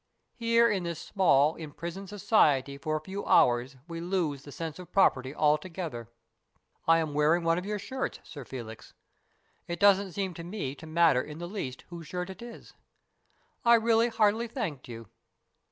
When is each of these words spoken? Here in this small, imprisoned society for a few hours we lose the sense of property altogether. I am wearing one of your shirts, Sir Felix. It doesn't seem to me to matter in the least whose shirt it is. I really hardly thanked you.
Here 0.33 0.67
in 0.67 0.81
this 0.81 0.99
small, 0.99 1.53
imprisoned 1.57 2.09
society 2.09 2.75
for 2.79 2.95
a 2.95 3.01
few 3.01 3.23
hours 3.23 3.77
we 3.87 4.01
lose 4.01 4.41
the 4.41 4.51
sense 4.51 4.79
of 4.79 4.91
property 4.91 5.35
altogether. 5.35 6.09
I 6.87 6.97
am 6.97 7.13
wearing 7.13 7.43
one 7.43 7.59
of 7.59 7.67
your 7.67 7.77
shirts, 7.77 8.17
Sir 8.23 8.43
Felix. 8.43 8.95
It 9.67 9.79
doesn't 9.79 10.13
seem 10.13 10.33
to 10.33 10.43
me 10.43 10.73
to 10.73 10.87
matter 10.87 11.21
in 11.21 11.37
the 11.37 11.45
least 11.47 11.83
whose 11.91 12.07
shirt 12.07 12.31
it 12.31 12.41
is. 12.41 12.73
I 13.63 13.75
really 13.75 14.07
hardly 14.09 14.47
thanked 14.47 14.87
you. 14.87 15.07